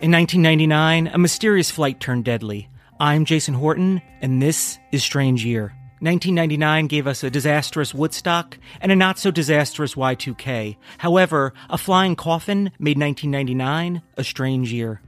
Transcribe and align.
In 0.00 0.12
1999, 0.12 1.08
a 1.08 1.18
mysterious 1.18 1.72
flight 1.72 1.98
turned 1.98 2.24
deadly. 2.24 2.68
I'm 3.00 3.24
Jason 3.24 3.54
Horton, 3.54 4.00
and 4.20 4.40
this 4.40 4.78
is 4.92 5.02
Strange 5.02 5.44
Year. 5.44 5.74
1999 5.98 6.86
gave 6.86 7.08
us 7.08 7.24
a 7.24 7.30
disastrous 7.30 7.92
Woodstock 7.92 8.56
and 8.80 8.92
a 8.92 8.96
not 8.96 9.18
so 9.18 9.32
disastrous 9.32 9.96
Y2K. 9.96 10.76
However, 10.98 11.52
a 11.68 11.76
flying 11.76 12.14
coffin 12.14 12.70
made 12.78 12.96
1999 12.96 14.00
a 14.16 14.22
strange 14.22 14.72
year. 14.72 15.02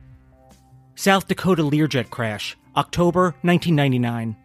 South 0.97 1.29
Dakota 1.29 1.63
Learjet 1.63 2.11
crash, 2.11 2.57
October 2.77 3.37
1999. 3.43 4.37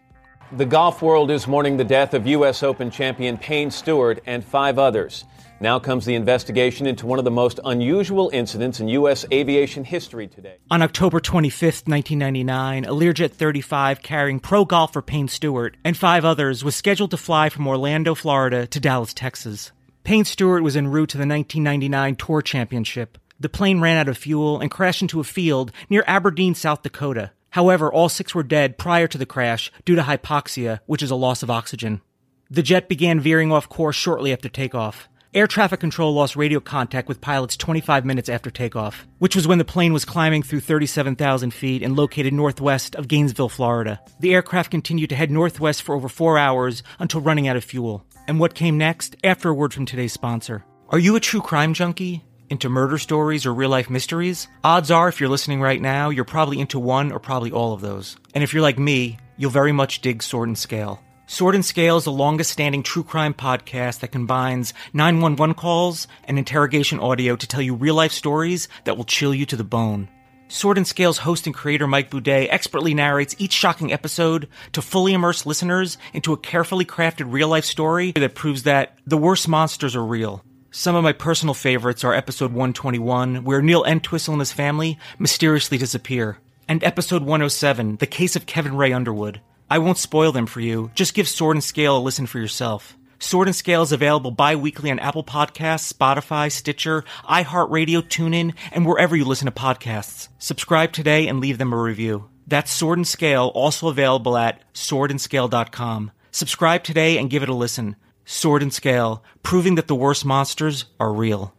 The 0.52 0.66
golf 0.66 1.02
world 1.02 1.32
is 1.32 1.48
mourning 1.48 1.78
the 1.78 1.84
death 1.84 2.14
of 2.14 2.28
U.S. 2.28 2.62
Open 2.62 2.92
champion 2.92 3.36
Payne 3.36 3.72
Stewart 3.72 4.22
and 4.28 4.46
five 4.46 4.78
others. 4.78 5.26
Now 5.60 5.80
comes 5.80 6.06
the 6.06 6.14
investigation 6.14 6.86
into 6.86 7.08
one 7.08 7.18
of 7.18 7.26
the 7.26 7.32
most 7.32 7.60
unusual 7.66 8.30
incidents 8.32 8.80
in 8.80 8.88
U.S. 8.90 9.26
aviation 9.34 9.84
history 9.84 10.28
today. 10.28 10.58
On 10.70 10.84
October 10.84 11.20
25, 11.20 11.88
1999, 11.88 12.86
a 12.86 12.90
Learjet 12.90 13.32
35 13.32 14.04
carrying 14.04 14.40
pro 14.40 14.66
golfer 14.66 15.02
Payne 15.02 15.28
Stewart 15.28 15.78
and 15.84 15.98
five 15.98 16.24
others 16.24 16.64
was 16.64 16.76
scheduled 16.76 17.12
to 17.12 17.18
fly 17.18 17.50
from 17.50 17.68
Orlando, 17.68 18.14
Florida 18.14 18.68
to 18.68 18.80
Dallas, 18.80 19.16
Texas. 19.16 19.72
Payne 20.04 20.26
Stewart 20.26 20.62
was 20.62 20.78
en 20.78 20.90
route 20.90 21.10
to 21.10 21.18
the 21.18 21.22
1999 21.22 22.18
Tour 22.18 22.44
Championship. 22.44 23.18
The 23.40 23.50
plane 23.50 23.82
ran 23.82 23.98
out 23.98 24.10
of 24.10 24.18
fuel 24.18 24.60
and 24.60 24.70
crashed 24.70 25.02
into 25.02 25.20
a 25.20 25.24
field 25.24 25.72
near 25.90 26.04
Aberdeen, 26.06 26.54
South 26.54 26.84
Dakota. 26.84 27.32
However, 27.56 27.90
all 27.90 28.10
six 28.10 28.36
were 28.36 28.44
dead 28.44 28.78
prior 28.78 29.08
to 29.08 29.18
the 29.18 29.26
crash 29.26 29.72
due 29.86 29.96
to 29.96 30.02
hypoxia, 30.02 30.82
which 30.88 31.02
is 31.02 31.10
a 31.10 31.16
loss 31.16 31.42
of 31.42 31.50
oxygen. 31.50 32.02
The 32.50 32.62
jet 32.62 32.90
began 32.90 33.22
veering 33.22 33.50
off 33.50 33.70
course 33.70 33.96
shortly 33.96 34.34
after 34.34 34.50
takeoff. 34.50 35.08
Air 35.34 35.48
traffic 35.48 35.80
control 35.80 36.14
lost 36.14 36.36
radio 36.36 36.60
contact 36.60 37.08
with 37.08 37.22
pilots 37.22 37.56
25 37.56 38.04
minutes 38.04 38.28
after 38.28 38.52
takeoff, 38.52 39.08
which 39.20 39.38
was 39.38 39.48
when 39.48 39.58
the 39.58 39.64
plane 39.64 39.94
was 39.94 40.04
climbing 40.04 40.44
through 40.44 40.60
37,000 40.60 41.54
feet 41.54 41.82
and 41.82 41.96
located 41.96 42.34
northwest 42.34 42.94
of 42.94 43.08
Gainesville, 43.08 43.48
Florida. 43.48 44.02
The 44.20 44.34
aircraft 44.34 44.70
continued 44.70 45.12
to 45.12 45.16
head 45.16 45.32
northwest 45.32 45.82
for 45.82 45.96
over 45.96 46.10
four 46.10 46.38
hours 46.38 46.84
until 47.00 47.22
running 47.22 47.48
out 47.48 47.56
of 47.56 47.64
fuel. 47.64 48.06
And 48.28 48.38
what 48.38 48.54
came 48.54 48.78
next? 48.78 49.16
After 49.24 49.48
a 49.48 49.54
word 49.54 49.74
from 49.74 49.86
today's 49.86 50.12
sponsor. 50.12 50.66
Are 50.90 51.00
you 51.00 51.16
a 51.16 51.22
true 51.22 51.42
crime 51.42 51.74
junkie? 51.74 52.26
Into 52.48 52.70
murder 52.70 53.00
stories 53.00 53.46
or 53.46 53.54
real 53.54 53.72
life 53.72 53.90
mysteries? 53.90 54.48
Odds 54.64 54.92
are, 54.92 55.08
if 55.08 55.20
you're 55.20 55.30
listening 55.30 55.62
right 55.62 55.82
now, 55.82 56.10
you're 56.10 56.26
probably 56.26 56.60
into 56.60 56.78
one 56.78 57.12
or 57.12 57.20
probably 57.20 57.52
all 57.52 57.74
of 57.74 57.82
those. 57.82 58.18
And 58.36 58.44
if 58.44 58.54
you're 58.54 58.62
like 58.62 58.78
me, 58.78 59.18
you'll 59.36 59.50
very 59.50 59.72
much 59.72 60.02
dig 60.02 60.22
Sword 60.22 60.50
and 60.50 60.58
Scale. 60.58 61.02
Sword 61.26 61.56
and 61.56 61.66
Scale 61.66 61.98
is 61.98 62.04
the 62.04 62.12
longest 62.12 62.52
standing 62.52 62.84
true 62.84 63.04
crime 63.04 63.34
podcast 63.34 64.02
that 64.02 64.12
combines 64.12 64.76
911 64.94 65.56
calls 65.56 66.08
and 66.26 66.38
interrogation 66.38 67.00
audio 67.00 67.36
to 67.36 67.48
tell 67.48 67.64
you 67.64 67.74
real 67.74 67.96
life 67.96 68.12
stories 68.12 68.68
that 68.84 68.96
will 68.96 69.06
chill 69.06 69.34
you 69.34 69.48
to 69.48 69.56
the 69.56 69.64
bone. 69.64 70.08
Sword 70.48 70.78
and 70.78 70.86
Scale's 70.86 71.18
host 71.18 71.48
and 71.48 71.56
creator 71.56 71.88
Mike 71.88 72.12
Boudet 72.12 72.48
expertly 72.52 72.94
narrates 72.94 73.36
each 73.40 73.54
shocking 73.54 73.92
episode 73.92 74.48
to 74.74 74.84
fully 74.84 75.14
immerse 75.14 75.48
listeners 75.48 75.98
into 76.14 76.34
a 76.34 76.38
carefully 76.38 76.86
crafted 76.86 77.34
real 77.34 77.48
life 77.48 77.66
story 77.66 78.12
that 78.12 78.36
proves 78.36 78.64
that 78.64 79.00
the 79.08 79.18
worst 79.18 79.48
monsters 79.48 79.96
are 79.96 80.06
real. 80.06 80.44
Some 80.78 80.98
of 80.98 81.06
my 81.06 81.14
personal 81.14 81.54
favorites 81.54 82.04
are 82.04 82.14
episode 82.14 82.52
121, 82.52 83.46
where 83.46 83.62
Neil 83.62 83.86
Entwistle 83.86 84.34
and 84.34 84.42
his 84.42 84.52
family 84.52 85.00
mysteriously 85.18 85.78
disappear, 85.78 86.40
and 86.68 86.84
episode 86.84 87.22
107, 87.22 87.96
The 87.96 88.06
Case 88.06 88.36
of 88.36 88.46
Kevin 88.46 88.76
Ray 88.76 88.92
Underwood. 88.92 89.40
I 89.70 89.78
won't 89.78 89.98
spoil 89.98 90.34
them 90.34 90.48
for 90.48 90.60
you. 90.60 90.92
Just 90.94 91.14
give 91.14 91.30
Sword 91.30 91.56
and 91.56 91.64
Scale 91.64 91.96
a 91.96 92.00
listen 92.00 92.26
for 92.26 92.40
yourself. 92.40 92.98
Sword 93.20 93.48
and 93.48 93.56
Scale 93.56 93.84
is 93.84 93.94
available 93.94 94.32
bi-weekly 94.32 94.92
on 94.92 95.00
Apple 95.00 95.24
Podcasts, 95.24 95.94
Spotify, 95.94 96.52
Stitcher, 96.52 97.06
iHeartRadio, 97.24 98.02
TuneIn, 98.02 98.54
and 98.74 98.86
wherever 98.86 99.16
you 99.16 99.24
listen 99.24 99.46
to 99.46 99.54
podcasts. 99.54 100.28
Subscribe 100.40 100.92
today 100.92 101.30
and 101.30 101.40
leave 101.40 101.58
them 101.58 101.72
a 101.72 101.78
review. 101.78 102.30
That's 102.48 102.70
Sword 102.70 102.98
and 102.98 103.08
Scale, 103.08 103.50
also 103.56 103.88
available 103.88 104.36
at 104.36 104.62
swordandscale.com. 104.74 106.12
Subscribe 106.32 106.84
today 106.84 107.18
and 107.18 107.30
give 107.30 107.44
it 107.44 107.50
a 107.50 107.54
listen. 107.54 107.96
Sword 108.26 108.62
and 108.62 108.74
Scale, 108.74 109.24
proving 109.44 109.76
that 109.76 109.88
the 109.88 109.96
worst 109.96 110.26
monsters 110.26 110.86
are 111.00 111.14
real. 111.14 111.54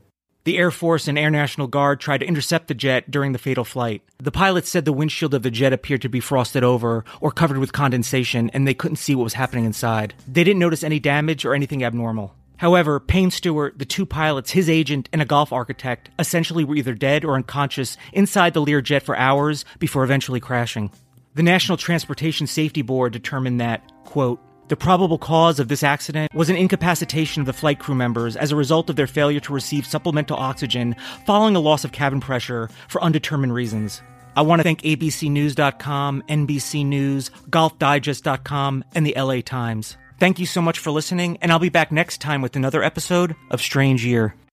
The 0.45 0.59
Air 0.59 0.71
Force 0.71 1.09
and 1.09 1.19
Air 1.19 1.31
National 1.31 1.67
Guard 1.67 1.99
tried 1.99 2.19
to 2.19 2.27
intercept 2.27 2.69
the 2.69 2.75
jet 2.75 3.11
during 3.11 3.33
the 3.33 3.39
fatal 3.39 3.65
flight. 3.65 4.03
The 4.19 4.31
pilots 4.31 4.71
said 4.71 4.85
the 4.85 4.93
windshield 4.93 5.35
of 5.35 5.43
the 5.43 5.51
jet 5.51 5.73
appeared 5.73 6.03
to 6.03 6.09
be 6.09 6.21
frosted 6.21 6.63
over 6.63 7.05
or 7.21 7.33
covered 7.33 7.59
with 7.59 7.73
condensation 7.73 8.51
and 8.51 8.67
they 8.67 8.75
couldn't 8.75 8.97
see 8.97 9.17
what 9.17 9.25
was 9.25 9.35
happening 9.35 9.65
inside. 9.65 10.15
They 10.29 10.45
didn't 10.45 10.61
notice 10.61 10.85
any 10.85 11.01
damage 11.01 11.45
or 11.45 11.53
anything 11.53 11.83
abnormal. 11.83 12.33
However, 12.59 13.01
Payne 13.01 13.33
Stewart, 13.33 13.79
the 13.79 13.85
two 13.85 14.07
pilots, 14.07 14.53
his 14.53 14.71
agent, 14.71 15.09
and 15.13 15.21
a 15.21 15.27
golf 15.27 15.53
architect 15.53 16.11
essentially 16.19 16.63
were 16.63 16.77
either 16.77 16.95
dead 16.95 17.25
or 17.25 17.35
unconscious 17.35 17.97
inside 18.13 18.55
the 18.55 18.65
Learjet 18.65 19.03
for 19.03 19.17
hours 19.17 19.65
before 19.81 20.05
eventually 20.05 20.41
crashing. 20.41 20.91
The 21.35 21.43
National 21.43 21.77
Transportation 21.77 22.47
Safety 22.47 22.83
Board 22.83 23.13
determined 23.13 23.61
that, 23.61 23.83
quote, 24.05 24.41
the 24.69 24.77
probable 24.77 25.19
cause 25.19 25.61
of 25.61 25.69
this 25.69 25.83
accident 25.83 26.35
was 26.35 26.51
an 26.51 26.57
incapacitation 26.57 27.41
of 27.41 27.47
the 27.47 27.53
flight 27.53 27.79
crew 27.79 27.95
members 27.95 28.37
as 28.37 28.53
a 28.53 28.57
result 28.57 28.91
of 28.91 28.97
their 28.97 29.07
failure 29.07 29.41
to 29.41 29.53
receive 29.53 29.87
supplemental 29.87 30.37
oxygen 30.37 30.95
following 31.25 31.57
a 31.57 31.61
loss 31.61 31.85
of 31.85 31.93
cabin 31.93 32.21
pressure 32.21 32.69
for 32.89 33.03
undetermined 33.03 33.55
reasons. 33.55 34.03
I 34.37 34.43
want 34.43 34.61
to 34.61 34.65
thank 34.65 34.83
ABCNews.com, 34.83 36.25
NBC 36.29 36.85
News, 36.85 37.31
GolfDigest.com, 37.49 38.85
and 38.95 39.07
the 39.07 39.15
LA 39.17 39.41
Times. 39.41 39.97
Thank 40.21 40.39
you 40.39 40.47
so 40.47 40.63
much 40.63 40.79
for 40.79 40.91
listening, 40.91 41.39
and 41.41 41.51
I'll 41.51 41.59
be 41.59 41.69
back 41.69 41.91
next 41.91 42.21
time 42.21 42.43
with 42.43 42.57
another 42.57 42.83
episode 42.83 43.35
of 43.51 43.61
Strange 43.61 44.05
Year. 44.05 44.37